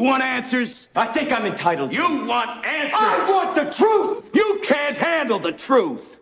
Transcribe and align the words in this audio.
want 0.00 0.22
answers? 0.22 0.88
I 0.96 1.06
think 1.06 1.32
I'm 1.32 1.46
entitled. 1.46 1.90
to. 1.90 1.96
You 1.96 2.24
want 2.24 2.64
answers? 2.64 2.94
I 2.94 3.30
want 3.30 3.54
the 3.54 3.70
truth. 3.70 4.30
You 4.34 4.60
can't 4.62 4.96
handle 4.96 5.38
the 5.38 5.52
truth. 5.52 6.20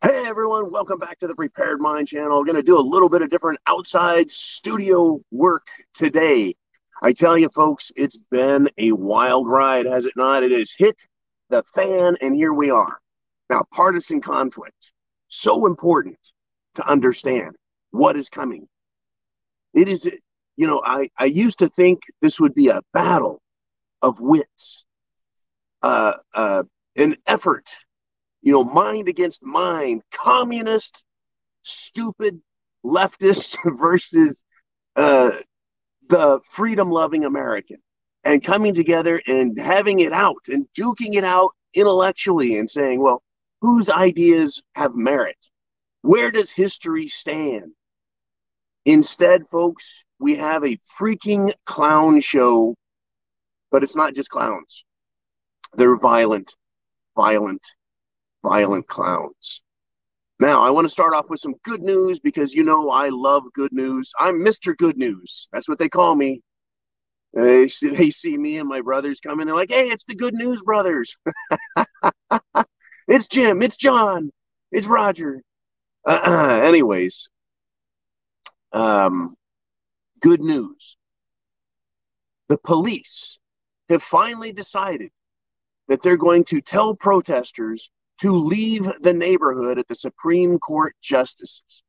Hey 0.00 0.26
everyone, 0.26 0.70
welcome 0.70 1.00
back 1.00 1.18
to 1.18 1.26
the 1.26 1.34
Prepared 1.34 1.80
Mind 1.80 2.06
channel. 2.06 2.38
We're 2.38 2.44
going 2.44 2.54
to 2.54 2.62
do 2.62 2.78
a 2.78 2.80
little 2.80 3.08
bit 3.08 3.20
of 3.20 3.30
different 3.30 3.58
outside 3.66 4.30
studio 4.30 5.20
work 5.32 5.66
today. 5.92 6.54
I 7.02 7.12
tell 7.12 7.36
you 7.36 7.48
folks, 7.48 7.90
it's 7.96 8.16
been 8.16 8.70
a 8.78 8.92
wild 8.92 9.48
ride, 9.48 9.86
has 9.86 10.04
it 10.04 10.12
not? 10.14 10.44
It 10.44 10.52
has 10.52 10.72
hit 10.72 11.02
the 11.50 11.64
fan 11.74 12.16
and 12.20 12.36
here 12.36 12.52
we 12.52 12.70
are. 12.70 13.00
Now, 13.50 13.64
partisan 13.72 14.20
conflict, 14.20 14.92
so 15.28 15.66
important 15.66 16.18
to 16.76 16.86
understand 16.86 17.56
what 17.90 18.16
is 18.16 18.28
coming. 18.28 18.66
It 19.74 19.88
is, 19.88 20.08
you 20.56 20.66
know, 20.66 20.82
I, 20.84 21.10
I 21.16 21.26
used 21.26 21.60
to 21.60 21.68
think 21.68 22.00
this 22.20 22.40
would 22.40 22.54
be 22.54 22.68
a 22.68 22.82
battle 22.92 23.40
of 24.02 24.20
wits, 24.20 24.84
uh, 25.82 26.14
uh, 26.34 26.62
an 26.96 27.16
effort 27.26 27.68
you 28.42 28.52
know, 28.52 28.64
mind 28.64 29.08
against 29.08 29.42
mind, 29.42 30.02
communist, 30.12 31.04
stupid 31.62 32.40
leftist 32.84 33.56
versus 33.78 34.42
uh, 34.96 35.30
the 36.08 36.40
freedom 36.44 36.90
loving 36.90 37.24
American, 37.24 37.78
and 38.24 38.42
coming 38.42 38.74
together 38.74 39.20
and 39.26 39.58
having 39.58 40.00
it 40.00 40.12
out 40.12 40.42
and 40.48 40.66
duking 40.78 41.14
it 41.14 41.24
out 41.24 41.50
intellectually 41.74 42.58
and 42.58 42.70
saying, 42.70 43.00
well, 43.00 43.22
whose 43.60 43.88
ideas 43.88 44.62
have 44.74 44.94
merit? 44.94 45.36
Where 46.02 46.30
does 46.30 46.50
history 46.50 47.08
stand? 47.08 47.72
Instead, 48.84 49.46
folks, 49.48 50.04
we 50.18 50.36
have 50.36 50.64
a 50.64 50.78
freaking 50.98 51.52
clown 51.66 52.20
show, 52.20 52.74
but 53.70 53.82
it's 53.82 53.96
not 53.96 54.14
just 54.14 54.30
clowns. 54.30 54.84
They're 55.74 55.98
violent, 55.98 56.54
violent, 57.16 57.66
violent 58.42 58.86
clowns. 58.86 59.62
Now, 60.40 60.62
I 60.62 60.70
want 60.70 60.84
to 60.84 60.90
start 60.90 61.14
off 61.14 61.28
with 61.28 61.40
some 61.40 61.56
good 61.64 61.82
news 61.82 62.20
because 62.20 62.54
you 62.54 62.62
know 62.62 62.90
I 62.90 63.08
love 63.08 63.42
good 63.54 63.72
news. 63.72 64.12
I'm 64.20 64.36
Mr. 64.36 64.76
Good 64.76 64.96
News. 64.96 65.48
That's 65.52 65.68
what 65.68 65.80
they 65.80 65.88
call 65.88 66.14
me. 66.14 66.42
They 67.34 67.68
see, 67.68 67.90
they 67.90 68.10
see 68.10 68.36
me 68.38 68.58
and 68.58 68.68
my 68.68 68.80
brothers 68.80 69.20
coming. 69.20 69.46
They're 69.46 69.54
like, 69.54 69.70
hey, 69.70 69.90
it's 69.90 70.04
the 70.04 70.14
Good 70.14 70.34
News 70.34 70.62
Brothers. 70.62 71.16
it's 73.08 73.26
Jim. 73.26 73.62
It's 73.62 73.76
John. 73.76 74.30
It's 74.70 74.86
Roger. 74.86 75.42
Uh-uh. 76.06 76.60
Anyways, 76.62 77.28
um, 78.72 79.34
good 80.20 80.40
news. 80.40 80.96
The 82.48 82.58
police 82.58 83.38
have 83.88 84.02
finally 84.02 84.52
decided 84.52 85.10
that 85.88 86.02
they're 86.02 86.16
going 86.16 86.44
to 86.44 86.60
tell 86.60 86.94
protesters 86.94 87.90
to 88.20 88.36
leave 88.36 88.90
the 89.00 89.14
neighborhood 89.14 89.78
at 89.78 89.88
the 89.88 89.94
Supreme 89.94 90.58
Court 90.58 90.94
justices. 91.02 91.82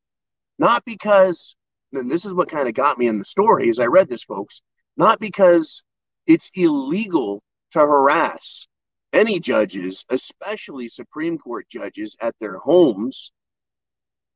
Not 0.58 0.84
because, 0.86 1.56
and 1.94 2.10
this 2.10 2.26
is 2.26 2.34
what 2.34 2.50
kind 2.50 2.68
of 2.68 2.74
got 2.74 2.98
me 2.98 3.08
in 3.08 3.18
the 3.18 3.26
story 3.26 3.70
as 3.70 3.80
I 3.80 3.86
read 3.86 4.10
this, 4.10 4.24
folks, 4.24 4.62
not 4.96 5.20
because 5.20 5.84
it's 6.28 6.52
illegal 6.56 7.42
to 7.72 7.80
harass 7.80 8.68
any 9.14 9.40
judges, 9.40 10.06
especially 10.10 10.88
Supreme 10.88 11.38
Court 11.38 11.68
judges, 11.70 12.16
at 12.22 12.36
their 12.40 12.58
homes 12.58 13.32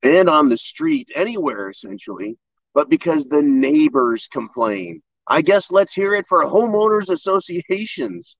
and 0.04 0.30
on 0.30 0.50
the 0.50 0.58
street, 0.58 1.10
anywhere 1.16 1.70
essentially, 1.70 2.38
but 2.74 2.90
because 2.90 3.26
the 3.26 3.42
neighbors 3.42 4.28
complain. 4.28 5.02
I 5.28 5.42
guess 5.42 5.72
let's 5.72 5.94
hear 5.94 6.16
it 6.16 6.26
for 6.28 6.44
homeowners 6.44 7.10
associations. 7.10 8.36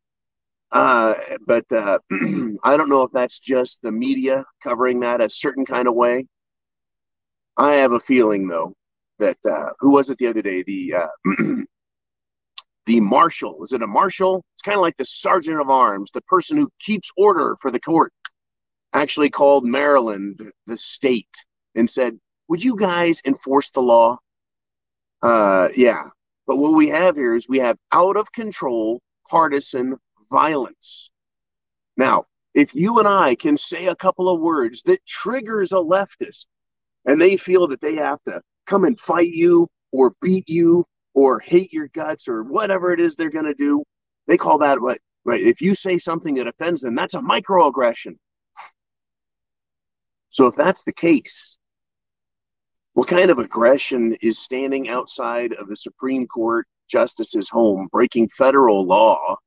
Uh, 0.72 1.14
but 1.46 1.66
uh, 1.72 2.00
I 2.64 2.76
don't 2.78 2.90
know 2.90 3.04
if 3.04 3.12
that's 3.14 3.40
just 3.40 3.82
the 3.82 3.92
media 3.92 4.44
covering 4.64 5.00
that 5.02 5.22
a 5.22 5.30
certain 5.30 5.66
kind 5.66 5.88
of 5.88 5.94
way. 5.94 6.26
I 7.56 7.76
have 7.76 7.92
a 7.92 8.00
feeling 8.00 8.48
though 8.48 8.74
that 9.20 9.38
uh, 9.50 9.70
who 9.80 9.92
was 9.92 10.10
it 10.10 10.18
the 10.18 10.28
other 10.28 10.42
day? 10.42 10.64
The 10.64 10.96
uh, 10.96 11.08
the 12.86 13.00
marshal 13.00 13.58
was 13.58 13.74
it 13.74 13.82
a 13.82 13.88
marshal? 13.88 14.44
It's 14.56 14.62
kind 14.62 14.76
of 14.76 14.82
like 14.82 14.98
the 14.98 15.06
sergeant 15.06 15.60
of 15.60 15.70
arms, 15.70 16.12
the 16.12 16.22
person 16.24 16.58
who 16.58 16.70
keeps 16.80 17.10
order 17.18 17.56
for 17.62 17.72
the 17.72 17.80
court. 17.80 18.12
Actually 18.94 19.30
called 19.30 19.66
Maryland 19.66 20.52
the 20.68 20.78
state 20.78 21.36
and 21.76 21.90
said, 21.90 22.20
"Would 22.48 22.64
you 22.64 22.76
guys 22.76 23.22
enforce 23.26 23.72
the 23.72 23.82
law?" 23.82 24.18
Uh, 25.22 25.70
yeah. 25.76 26.10
But 26.46 26.58
what 26.58 26.74
we 26.74 26.90
have 26.90 27.16
here 27.16 27.34
is 27.34 27.48
we 27.48 27.60
have 27.60 27.78
out 27.92 28.18
of 28.18 28.32
control 28.34 29.02
partisan 29.30 29.98
violence. 30.30 31.10
Now, 31.96 32.26
if 32.54 32.76
you 32.76 33.00
and 33.00 33.08
I 33.08 33.36
can 33.36 33.58
say 33.58 33.88
a 33.88 33.96
couple 33.96 34.30
of 34.30 34.42
words 34.42 34.84
that 34.84 35.06
triggers 35.06 35.72
a 35.72 35.76
leftist 35.76 36.48
and 37.06 37.20
they 37.20 37.38
feel 37.38 37.68
that 37.68 37.82
they 37.82 37.96
have 37.96 38.20
to 38.28 38.42
come 38.68 38.84
and 38.84 39.00
fight 39.00 39.30
you 39.30 39.68
or 39.92 40.14
beat 40.22 40.48
you 40.48 40.86
or 41.14 41.40
hate 41.40 41.72
your 41.72 41.88
guts 41.90 42.28
or 42.28 42.44
whatever 42.44 42.92
it 42.92 43.00
is 43.00 43.16
they're 43.16 43.30
going 43.30 43.46
to 43.46 43.54
do, 43.54 43.84
they 44.28 44.38
call 44.38 44.58
that 44.60 44.82
what? 44.82 45.00
Right. 45.26 45.42
If 45.42 45.62
you 45.62 45.74
say 45.74 45.98
something 45.98 46.36
that 46.36 46.48
offends 46.48 46.82
them, 46.82 46.96
that's 46.96 47.14
a 47.14 47.20
microaggression. 47.20 48.18
So 50.30 50.48
if 50.48 50.56
that's 50.56 50.84
the 50.84 50.92
case, 50.92 51.58
what 52.94 53.08
kind 53.08 53.30
of 53.30 53.40
aggression 53.40 54.16
is 54.22 54.40
standing 54.40 54.90
outside 54.90 55.54
of 55.54 55.68
the 55.68 55.78
Supreme 55.78 56.28
Court 56.28 56.68
justice's 56.90 57.50
home, 57.50 57.88
breaking 57.92 58.28
federal 58.30 58.86
law, 58.86 59.38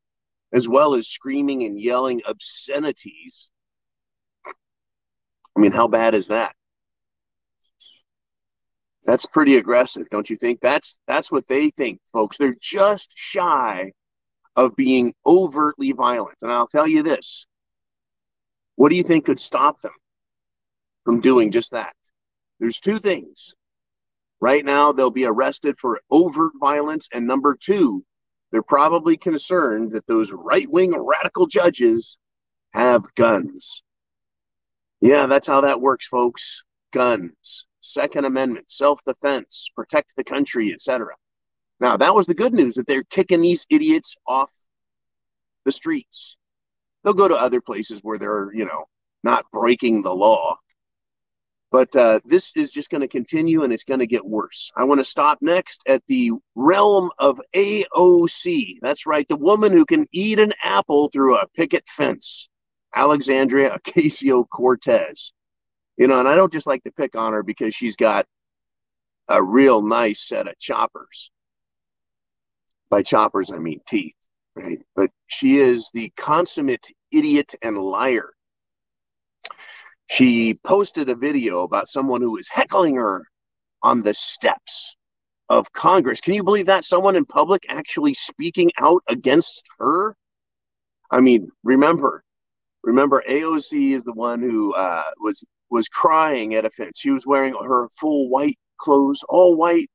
as 0.53 0.69
well 0.69 0.95
as 0.95 1.09
screaming 1.09 1.65
and 1.65 1.79
yelling 1.79 2.23
obscenities. 2.27 3.51
I 4.47 5.61
mean, 5.61 5.73
how 5.73 5.89
bad 5.89 6.15
is 6.15 6.29
that? 6.29 6.55
That's 9.07 9.25
pretty 9.25 9.57
aggressive, 9.57 10.09
don't 10.11 10.29
you 10.29 10.37
think? 10.37 10.61
That's 10.61 10.99
that's 11.07 11.31
what 11.31 11.47
they 11.49 11.71
think, 11.71 12.01
folks. 12.13 12.39
They're 12.39 12.57
just 12.61 13.13
shy 13.17 13.93
of 14.57 14.75
being 14.75 15.15
overtly 15.25 15.93
violent. 15.93 16.39
And 16.43 16.51
I'll 16.51 16.67
tell 16.67 16.89
you 16.89 17.03
this. 17.03 17.47
What 18.75 18.89
do 18.89 18.97
you 18.97 19.05
think 19.05 19.27
could 19.27 19.41
stop 19.41 19.81
them 19.81 19.93
from 21.05 21.21
doing 21.21 21.53
just 21.53 21.71
that? 21.71 21.95
There's 22.59 22.81
two 22.81 22.99
things. 22.99 23.55
Right 24.41 24.65
now, 24.65 24.93
they'll 24.93 25.11
be 25.11 25.25
arrested 25.25 25.79
for 25.79 26.01
overt 26.11 26.53
violence. 26.61 27.09
And 27.13 27.27
number 27.27 27.57
two, 27.59 28.05
they're 28.51 28.63
probably 28.63 29.17
concerned 29.17 29.93
that 29.93 30.07
those 30.07 30.33
right 30.33 30.69
wing 30.69 30.95
radical 30.97 31.47
judges 31.47 32.19
have 32.73 33.15
guns. 33.15 33.83
Yeah, 35.01 35.27
that's 35.27 35.47
how 35.47 35.63
that 35.63 35.81
works, 35.81 36.07
folks. 36.07 36.65
Guns, 36.93 37.67
Second 37.87 38.25
Amendment, 38.25 38.71
self 38.71 39.01
defense, 39.05 39.71
protect 39.75 40.13
the 40.17 40.25
country, 40.25 40.73
etc. 40.73 41.15
Now, 41.81 41.97
that 41.97 42.15
was 42.15 42.27
the 42.27 42.35
good 42.35 42.55
news 42.55 42.75
that 42.75 42.87
they're 42.87 43.05
kicking 43.05 43.41
these 43.41 43.67
idiots 43.69 44.17
off 44.27 44.51
the 45.65 45.73
streets. 45.73 46.37
They'll 47.05 47.15
go 47.15 47.29
to 47.29 47.37
other 47.37 47.61
places 47.61 48.01
where 48.01 48.19
they're, 48.19 48.51
you 48.55 48.65
know, 48.65 48.87
not 49.23 49.45
breaking 49.53 50.03
the 50.03 50.15
law. 50.15 50.57
But 51.71 51.95
uh, 51.95 52.21
this 52.25 52.57
is 52.57 52.71
just 52.71 52.91
going 52.91 53.01
to 53.01 53.09
continue 53.09 53.65
and 53.65 53.73
it's 53.73 53.85
going 53.85 54.01
to 54.01 54.07
get 54.07 54.25
worse. 54.25 54.73
I 54.77 54.85
want 54.85 55.01
to 55.01 55.05
stop 55.05 55.39
next 55.43 55.83
at 55.87 56.03
the 56.07 56.31
realm 56.55 57.11
of 57.19 57.41
AOC. 57.55 58.79
That's 58.81 59.05
right, 59.05 59.27
the 59.29 59.37
woman 59.37 59.73
who 59.73 59.85
can 59.85 60.07
eat 60.13 60.39
an 60.39 60.53
apple 60.63 61.09
through 61.09 61.37
a 61.37 61.49
picket 61.49 61.87
fence, 61.89 62.49
Alexandria 62.95 63.79
Ocasio 63.79 64.49
Cortez. 64.49 65.33
You 65.97 66.07
know, 66.07 66.19
and 66.19 66.29
I 66.29 66.35
don't 66.35 66.53
just 66.53 66.67
like 66.67 66.85
to 66.85 66.93
pick 66.93 67.17
on 67.17 67.33
her 67.33 67.43
because 67.43 67.75
she's 67.75 67.97
got 67.97 68.27
a 69.29 69.43
real 69.43 69.83
nice 69.83 70.27
set 70.29 70.47
of 70.47 70.59
choppers. 70.59 71.31
By 72.91 73.03
choppers, 73.03 73.51
I 73.51 73.59
mean 73.59 73.81
teeth, 73.89 74.15
right? 74.55 74.79
But 74.95 75.11
she 75.27 75.57
is 75.57 75.91
the 75.93 76.13
consummate 76.17 76.87
idiot 77.11 77.55
and 77.63 77.79
liar 77.79 78.33
she 80.09 80.55
posted 80.65 81.09
a 81.09 81.15
video 81.15 81.63
about 81.63 81.89
someone 81.89 82.21
who 82.21 82.33
was 82.33 82.49
heckling 82.49 82.97
her 82.97 83.25
on 83.83 84.03
the 84.03 84.15
steps 84.15 84.97
of 85.49 85.73
Congress. 85.73 86.21
Can 86.21 86.35
you 86.35 86.43
believe 86.43 86.67
that? 86.67 86.85
Someone 86.85 87.17
in 87.17 87.25
public 87.25 87.65
actually 87.69 88.15
speaking 88.15 88.71
out 88.79 89.03
against 89.09 89.69
her? 89.79 90.17
I 91.11 91.21
mean, 91.21 91.51
remember, 91.63 92.25
remember, 92.83 93.23
AOC 93.29 93.95
is 93.95 94.05
the 94.05 94.13
one 94.13 94.43
who 94.43 94.75
uh, 94.75 95.05
was 95.21 95.45
was 95.71 95.89
crying 95.89 96.55
at 96.55 96.65
a 96.65 96.71
fence. 96.71 97.01
She 97.01 97.11
was 97.11 97.27
wearing 97.27 97.55
her 97.55 97.89
full 97.89 98.29
white 98.29 98.59
clothes, 98.79 99.25
all 99.29 99.57
white, 99.57 99.91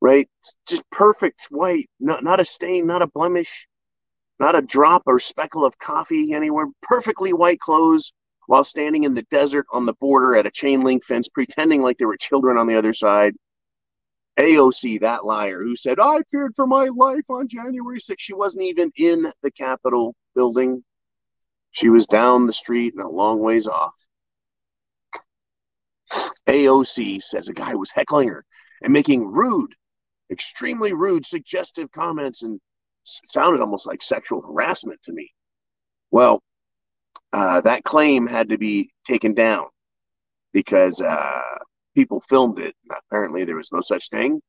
right? 0.00 0.28
Just 0.66 0.82
perfect 0.90 1.46
white, 1.50 1.88
not 2.00 2.24
not 2.24 2.40
a 2.40 2.44
stain, 2.44 2.86
not 2.86 3.02
a 3.02 3.06
blemish, 3.06 3.68
not 4.38 4.56
a 4.56 4.62
drop 4.62 5.02
or 5.06 5.18
speckle 5.18 5.64
of 5.64 5.78
coffee 5.78 6.32
anywhere. 6.32 6.66
Perfectly 6.82 7.32
white 7.32 7.60
clothes, 7.60 8.12
while 8.46 8.64
standing 8.64 9.04
in 9.04 9.14
the 9.14 9.22
desert 9.30 9.66
on 9.72 9.86
the 9.86 9.94
border 9.94 10.34
at 10.34 10.46
a 10.46 10.50
chain 10.50 10.80
link 10.80 11.04
fence, 11.04 11.28
pretending 11.28 11.82
like 11.82 11.98
there 11.98 12.08
were 12.08 12.16
children 12.16 12.56
on 12.58 12.66
the 12.66 12.76
other 12.76 12.92
side. 12.92 13.34
AOC, 14.38 15.00
that 15.00 15.26
liar 15.26 15.62
who 15.62 15.76
said, 15.76 16.00
I 16.00 16.22
feared 16.30 16.54
for 16.54 16.66
my 16.66 16.88
life 16.96 17.28
on 17.28 17.46
January 17.46 17.98
6th. 17.98 18.14
She 18.18 18.32
wasn't 18.32 18.64
even 18.64 18.90
in 18.96 19.30
the 19.42 19.50
Capitol 19.50 20.14
building. 20.34 20.82
She 21.72 21.90
was 21.90 22.06
down 22.06 22.46
the 22.46 22.52
street 22.52 22.94
and 22.94 23.02
a 23.04 23.08
long 23.08 23.40
ways 23.40 23.66
off. 23.66 23.94
AOC 26.46 27.22
says 27.22 27.48
a 27.48 27.52
guy 27.52 27.74
was 27.74 27.90
heckling 27.90 28.28
her 28.28 28.44
and 28.82 28.92
making 28.92 29.26
rude, 29.26 29.74
extremely 30.30 30.92
rude, 30.92 31.24
suggestive 31.24 31.90
comments 31.92 32.42
and 32.42 32.60
sounded 33.04 33.60
almost 33.60 33.86
like 33.86 34.02
sexual 34.02 34.42
harassment 34.42 35.00
to 35.04 35.12
me. 35.12 35.32
Well, 36.10 36.42
uh, 37.32 37.60
that 37.62 37.84
claim 37.84 38.26
had 38.26 38.48
to 38.48 38.58
be 38.58 38.90
taken 39.06 39.34
down 39.34 39.66
because 40.52 41.00
uh, 41.00 41.40
people 41.94 42.20
filmed 42.20 42.58
it. 42.58 42.74
Apparently, 42.90 43.44
there 43.44 43.56
was 43.56 43.72
no 43.72 43.80
such 43.80 44.08
thing. 44.10 44.40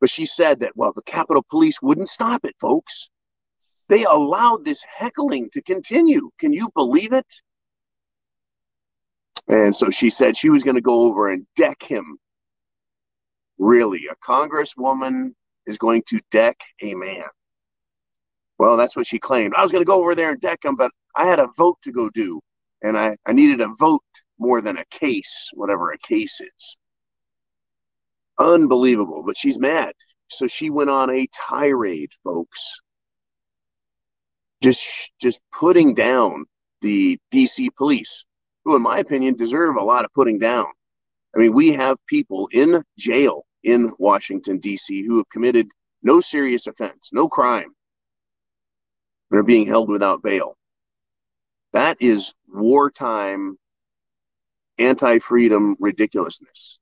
But 0.00 0.10
she 0.10 0.26
said 0.26 0.60
that, 0.60 0.76
well, 0.76 0.92
the 0.92 1.02
Capitol 1.02 1.44
Police 1.48 1.80
wouldn't 1.82 2.08
stop 2.08 2.44
it, 2.44 2.54
folks. 2.60 3.10
They 3.88 4.04
allowed 4.04 4.64
this 4.64 4.82
heckling 4.82 5.50
to 5.52 5.62
continue. 5.62 6.30
Can 6.38 6.52
you 6.52 6.70
believe 6.74 7.12
it? 7.12 7.26
And 9.48 9.74
so 9.74 9.90
she 9.90 10.10
said 10.10 10.36
she 10.36 10.50
was 10.50 10.62
going 10.62 10.76
to 10.76 10.80
go 10.80 11.02
over 11.02 11.28
and 11.28 11.46
deck 11.56 11.82
him. 11.82 12.18
Really, 13.58 14.02
a 14.10 14.16
congresswoman 14.26 15.32
is 15.66 15.78
going 15.78 16.02
to 16.08 16.20
deck 16.30 16.58
a 16.82 16.94
man. 16.94 17.24
Well, 18.58 18.76
that's 18.76 18.96
what 18.96 19.06
she 19.06 19.18
claimed. 19.18 19.54
I 19.56 19.62
was 19.62 19.72
going 19.72 19.82
to 19.82 19.88
go 19.88 20.00
over 20.00 20.14
there 20.14 20.30
and 20.30 20.40
deck 20.40 20.64
him, 20.64 20.76
but 20.76 20.90
I 21.16 21.26
had 21.26 21.38
a 21.38 21.48
vote 21.56 21.78
to 21.82 21.92
go 21.92 22.08
do, 22.10 22.40
and 22.82 22.96
I, 22.96 23.16
I 23.26 23.32
needed 23.32 23.60
a 23.60 23.68
vote 23.78 24.02
more 24.38 24.60
than 24.60 24.78
a 24.78 24.84
case, 24.86 25.50
whatever 25.54 25.90
a 25.90 25.98
case 25.98 26.40
is. 26.40 26.76
Unbelievable, 28.38 29.22
but 29.24 29.36
she's 29.36 29.58
mad. 29.58 29.92
So 30.28 30.46
she 30.46 30.70
went 30.70 30.90
on 30.90 31.10
a 31.10 31.28
tirade, 31.32 32.10
folks. 32.24 32.80
Just 34.62 35.12
just 35.20 35.40
putting 35.52 35.94
down 35.94 36.46
the 36.80 37.18
DC 37.32 37.68
police, 37.76 38.24
who 38.64 38.76
in 38.76 38.82
my 38.82 38.98
opinion 38.98 39.34
deserve 39.34 39.76
a 39.76 39.84
lot 39.84 40.04
of 40.04 40.12
putting 40.14 40.38
down. 40.38 40.66
I 41.34 41.38
mean, 41.38 41.52
we 41.52 41.72
have 41.72 41.98
people 42.06 42.48
in 42.52 42.82
jail 42.98 43.44
in 43.62 43.92
Washington 43.98 44.60
DC 44.60 45.04
who 45.04 45.16
have 45.18 45.28
committed 45.30 45.70
no 46.02 46.20
serious 46.20 46.66
offense, 46.66 47.10
no 47.12 47.28
crime, 47.28 47.74
and 49.30 49.40
are 49.40 49.44
being 49.44 49.66
held 49.66 49.88
without 49.88 50.22
bail. 50.22 50.56
That 51.72 51.96
is 52.00 52.34
wartime 52.46 53.58
anti 54.78 55.18
freedom 55.18 55.76
ridiculousness. 55.80 56.78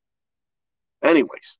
Anyways, 1.02 1.56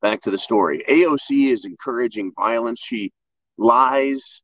back 0.00 0.22
to 0.22 0.30
the 0.30 0.38
story. 0.38 0.84
AOC 0.88 1.52
is 1.52 1.64
encouraging 1.64 2.32
violence. 2.36 2.80
She 2.80 3.12
lies 3.58 4.42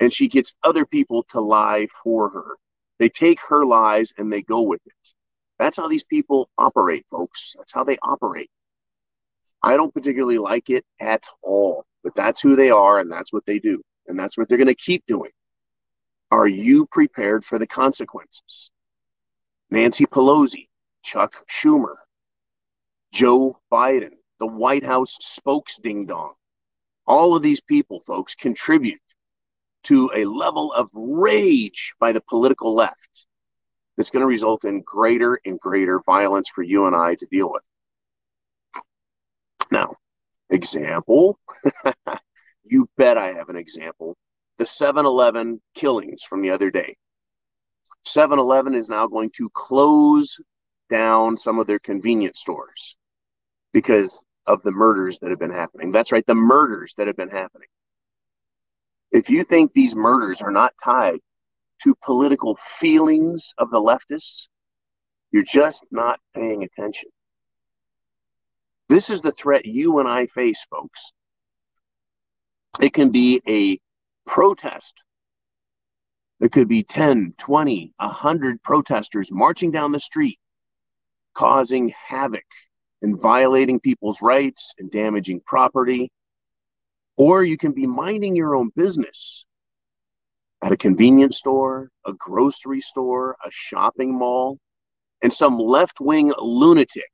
and 0.00 0.12
she 0.12 0.28
gets 0.28 0.54
other 0.62 0.84
people 0.84 1.24
to 1.30 1.40
lie 1.40 1.86
for 2.02 2.30
her. 2.30 2.56
They 3.02 3.08
take 3.08 3.40
her 3.48 3.66
lies 3.66 4.12
and 4.16 4.32
they 4.32 4.42
go 4.42 4.62
with 4.62 4.80
it. 4.86 4.92
That's 5.58 5.76
how 5.76 5.88
these 5.88 6.04
people 6.04 6.48
operate, 6.56 7.04
folks. 7.10 7.56
That's 7.58 7.72
how 7.72 7.82
they 7.82 7.98
operate. 8.00 8.48
I 9.60 9.76
don't 9.76 9.92
particularly 9.92 10.38
like 10.38 10.70
it 10.70 10.84
at 11.00 11.26
all, 11.42 11.84
but 12.04 12.14
that's 12.14 12.40
who 12.40 12.54
they 12.54 12.70
are 12.70 13.00
and 13.00 13.10
that's 13.10 13.32
what 13.32 13.44
they 13.44 13.58
do. 13.58 13.82
And 14.06 14.16
that's 14.16 14.38
what 14.38 14.48
they're 14.48 14.56
going 14.56 14.68
to 14.68 14.76
keep 14.76 15.04
doing. 15.08 15.32
Are 16.30 16.46
you 16.46 16.86
prepared 16.92 17.44
for 17.44 17.58
the 17.58 17.66
consequences? 17.66 18.70
Nancy 19.68 20.06
Pelosi, 20.06 20.68
Chuck 21.02 21.44
Schumer, 21.50 21.96
Joe 23.12 23.58
Biden, 23.72 24.12
the 24.38 24.46
White 24.46 24.84
House 24.84 25.16
spokes 25.20 25.76
ding 25.78 26.06
dong. 26.06 26.34
All 27.08 27.34
of 27.34 27.42
these 27.42 27.62
people, 27.62 27.98
folks, 27.98 28.36
contribute 28.36 29.00
to 29.84 30.10
a 30.14 30.24
level 30.24 30.72
of 30.72 30.88
rage 30.92 31.94
by 31.98 32.12
the 32.12 32.22
political 32.28 32.74
left 32.74 33.26
that's 33.96 34.10
going 34.10 34.22
to 34.22 34.26
result 34.26 34.64
in 34.64 34.82
greater 34.82 35.38
and 35.44 35.58
greater 35.60 36.00
violence 36.06 36.48
for 36.48 36.62
you 36.62 36.86
and 36.86 36.96
I 36.96 37.14
to 37.16 37.26
deal 37.26 37.50
with. 37.50 37.62
Now, 39.70 39.96
example, 40.50 41.38
you 42.64 42.88
bet 42.96 43.18
I 43.18 43.32
have 43.32 43.48
an 43.48 43.56
example 43.56 44.16
the 44.58 44.66
7 44.66 45.04
Eleven 45.04 45.60
killings 45.74 46.22
from 46.22 46.42
the 46.42 46.50
other 46.50 46.70
day. 46.70 46.96
7 48.04 48.38
Eleven 48.38 48.74
is 48.74 48.88
now 48.88 49.06
going 49.06 49.30
to 49.36 49.50
close 49.50 50.40
down 50.90 51.38
some 51.38 51.58
of 51.58 51.66
their 51.66 51.78
convenience 51.78 52.40
stores 52.40 52.96
because 53.72 54.22
of 54.46 54.62
the 54.62 54.70
murders 54.70 55.18
that 55.20 55.30
have 55.30 55.38
been 55.38 55.50
happening. 55.50 55.90
That's 55.90 56.12
right, 56.12 56.26
the 56.26 56.34
murders 56.34 56.94
that 56.96 57.06
have 57.06 57.16
been 57.16 57.30
happening. 57.30 57.68
If 59.12 59.28
you 59.28 59.44
think 59.44 59.72
these 59.72 59.94
murders 59.94 60.40
are 60.40 60.50
not 60.50 60.72
tied 60.82 61.20
to 61.82 61.94
political 62.02 62.58
feelings 62.78 63.52
of 63.58 63.70
the 63.70 63.80
leftists, 63.80 64.48
you're 65.30 65.42
just 65.42 65.84
not 65.90 66.18
paying 66.34 66.64
attention. 66.64 67.10
This 68.88 69.10
is 69.10 69.20
the 69.20 69.32
threat 69.32 69.66
you 69.66 69.98
and 69.98 70.08
I 70.08 70.26
face, 70.26 70.66
folks. 70.70 71.12
It 72.80 72.92
can 72.94 73.10
be 73.10 73.42
a 73.46 73.78
protest. 74.26 75.04
There 76.40 76.48
could 76.48 76.68
be 76.68 76.82
10, 76.82 77.34
20, 77.38 77.92
100 77.98 78.62
protesters 78.62 79.30
marching 79.30 79.70
down 79.70 79.92
the 79.92 80.00
street, 80.00 80.38
causing 81.34 81.92
havoc 82.08 82.44
and 83.02 83.20
violating 83.20 83.78
people's 83.78 84.22
rights 84.22 84.74
and 84.78 84.90
damaging 84.90 85.40
property. 85.46 86.10
Or 87.16 87.44
you 87.44 87.56
can 87.56 87.72
be 87.72 87.86
minding 87.86 88.34
your 88.34 88.56
own 88.56 88.70
business 88.74 89.46
at 90.62 90.72
a 90.72 90.76
convenience 90.76 91.38
store, 91.38 91.90
a 92.06 92.12
grocery 92.12 92.80
store, 92.80 93.36
a 93.44 93.50
shopping 93.50 94.16
mall, 94.16 94.58
and 95.22 95.32
some 95.32 95.58
left 95.58 96.00
wing 96.00 96.32
lunatic 96.38 97.10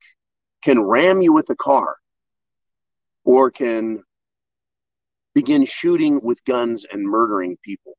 can 0.62 0.80
ram 0.80 1.22
you 1.22 1.32
with 1.32 1.50
a 1.50 1.56
car 1.56 1.96
or 3.24 3.50
can 3.50 4.02
begin 5.34 5.64
shooting 5.64 6.20
with 6.22 6.44
guns 6.44 6.86
and 6.90 7.02
murdering 7.02 7.56
people. 7.62 7.96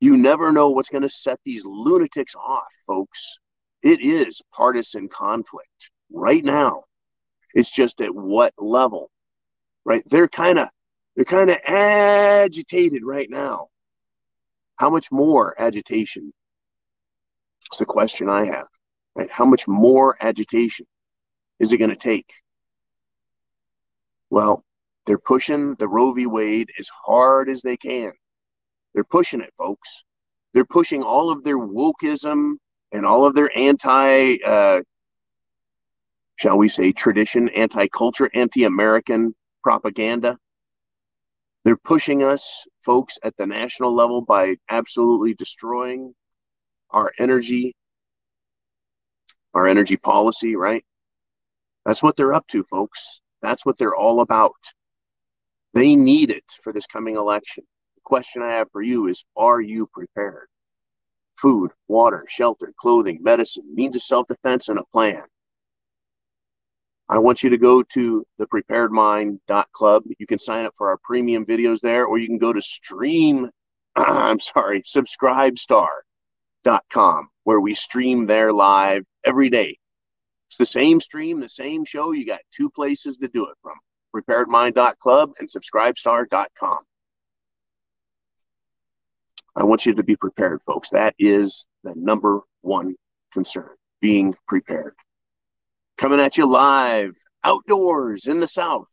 You 0.00 0.16
never 0.16 0.52
know 0.52 0.68
what's 0.68 0.90
going 0.90 1.02
to 1.02 1.08
set 1.08 1.38
these 1.44 1.64
lunatics 1.64 2.34
off, 2.34 2.72
folks. 2.86 3.38
It 3.82 4.00
is 4.00 4.42
partisan 4.52 5.08
conflict 5.08 5.90
right 6.12 6.44
now. 6.44 6.84
It's 7.54 7.70
just 7.70 8.00
at 8.00 8.14
what 8.14 8.52
level, 8.58 9.10
right? 9.84 10.02
They're 10.06 10.28
kind 10.28 10.58
of 10.58 10.68
they're 11.16 11.24
kind 11.24 11.50
of 11.50 11.58
agitated 11.66 13.04
right 13.04 13.30
now. 13.30 13.68
How 14.76 14.90
much 14.90 15.12
more 15.12 15.54
agitation? 15.60 16.32
It's 17.66 17.78
the 17.78 17.86
question 17.86 18.28
I 18.28 18.46
have. 18.46 18.66
Right? 19.14 19.30
How 19.30 19.44
much 19.44 19.68
more 19.68 20.16
agitation 20.20 20.86
is 21.60 21.72
it 21.72 21.78
going 21.78 21.90
to 21.90 21.96
take? 21.96 22.32
Well, 24.30 24.64
they're 25.06 25.18
pushing 25.18 25.74
the 25.76 25.86
Roe 25.86 26.12
v. 26.12 26.26
Wade 26.26 26.70
as 26.78 26.88
hard 26.88 27.48
as 27.48 27.62
they 27.62 27.76
can. 27.76 28.12
They're 28.94 29.04
pushing 29.04 29.40
it, 29.40 29.52
folks. 29.56 30.04
They're 30.52 30.64
pushing 30.64 31.02
all 31.02 31.30
of 31.30 31.44
their 31.44 31.58
wokeism 31.58 32.54
and 32.92 33.06
all 33.06 33.24
of 33.26 33.34
their 33.34 33.50
anti, 33.56 34.38
uh, 34.44 34.82
shall 36.36 36.58
we 36.58 36.68
say, 36.68 36.92
tradition, 36.92 37.48
anti 37.50 37.86
culture, 37.88 38.30
anti 38.34 38.64
American 38.64 39.34
propaganda. 39.64 40.38
They're 41.64 41.78
pushing 41.78 42.22
us, 42.22 42.66
folks, 42.84 43.18
at 43.24 43.36
the 43.38 43.46
national 43.46 43.92
level 43.92 44.22
by 44.22 44.56
absolutely 44.68 45.34
destroying 45.34 46.14
our 46.90 47.10
energy, 47.18 47.74
our 49.54 49.66
energy 49.66 49.96
policy, 49.96 50.54
right? 50.54 50.84
That's 51.86 52.02
what 52.02 52.16
they're 52.16 52.34
up 52.34 52.46
to, 52.48 52.62
folks. 52.64 53.22
That's 53.42 53.64
what 53.64 53.78
they're 53.78 53.96
all 53.96 54.20
about. 54.20 54.52
They 55.72 55.96
need 55.96 56.30
it 56.30 56.44
for 56.62 56.72
this 56.72 56.86
coming 56.86 57.16
election. 57.16 57.64
The 57.96 58.02
question 58.04 58.42
I 58.42 58.52
have 58.52 58.70
for 58.70 58.82
you 58.82 59.06
is 59.08 59.24
Are 59.36 59.60
you 59.60 59.86
prepared? 59.86 60.48
Food, 61.38 61.72
water, 61.88 62.24
shelter, 62.28 62.72
clothing, 62.80 63.18
medicine, 63.22 63.64
means 63.74 63.96
of 63.96 64.02
self 64.02 64.28
defense, 64.28 64.68
and 64.68 64.78
a 64.78 64.84
plan. 64.92 65.24
I 67.08 67.18
want 67.18 67.42
you 67.42 67.50
to 67.50 67.58
go 67.58 67.82
to 67.82 68.24
the 68.38 68.46
preparedmind.club. 68.46 70.04
You 70.18 70.26
can 70.26 70.38
sign 70.38 70.64
up 70.64 70.72
for 70.76 70.88
our 70.88 70.98
premium 71.04 71.44
videos 71.44 71.80
there, 71.80 72.06
or 72.06 72.18
you 72.18 72.26
can 72.26 72.38
go 72.38 72.52
to 72.52 72.62
stream, 72.62 73.50
I'm 73.96 74.40
sorry, 74.40 74.82
subscribestar.com, 74.82 77.28
where 77.44 77.60
we 77.60 77.74
stream 77.74 78.26
there 78.26 78.52
live 78.52 79.04
every 79.24 79.50
day. 79.50 79.78
It's 80.48 80.56
the 80.56 80.66
same 80.66 81.00
stream, 81.00 81.40
the 81.40 81.48
same 81.48 81.84
show. 81.84 82.12
You 82.12 82.24
got 82.24 82.40
two 82.50 82.70
places 82.70 83.18
to 83.18 83.28
do 83.28 83.46
it 83.46 83.56
from 83.60 83.74
preparedmind.club 84.14 85.32
and 85.38 85.48
subscribestar.com. 85.48 86.78
I 89.56 89.64
want 89.64 89.86
you 89.86 89.94
to 89.94 90.02
be 90.02 90.16
prepared, 90.16 90.62
folks. 90.62 90.90
That 90.90 91.14
is 91.18 91.66
the 91.82 91.94
number 91.96 92.40
one 92.62 92.96
concern 93.32 93.70
being 94.00 94.34
prepared. 94.48 94.94
Coming 95.96 96.18
at 96.18 96.36
you 96.36 96.46
live 96.46 97.16
outdoors 97.44 98.26
in 98.26 98.40
the 98.40 98.48
South. 98.48 98.88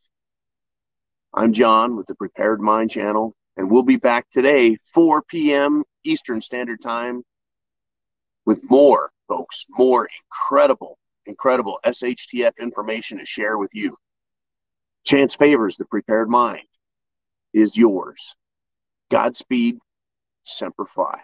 I'm 1.33 1.51
John 1.51 1.95
with 1.95 2.05
the 2.05 2.13
Prepared 2.13 2.61
Mind 2.61 2.91
channel, 2.91 3.35
and 3.57 3.71
we'll 3.71 3.83
be 3.83 3.95
back 3.95 4.29
today, 4.29 4.77
4 4.93 5.23
p.m. 5.23 5.83
Eastern 6.03 6.41
Standard 6.41 6.79
Time, 6.79 7.23
with 8.45 8.61
more, 8.69 9.11
folks, 9.27 9.65
more 9.69 10.07
incredible, 10.25 10.99
incredible 11.25 11.79
SHTF 11.83 12.51
information 12.59 13.17
to 13.17 13.25
share 13.25 13.57
with 13.57 13.71
you. 13.73 13.97
Chance 15.03 15.33
favors 15.33 15.77
the 15.77 15.85
prepared 15.85 16.29
mind 16.29 16.67
is 17.51 17.75
yours. 17.75 18.35
Godspeed, 19.09 19.79
Semper 20.43 20.85
Fi. 20.85 21.19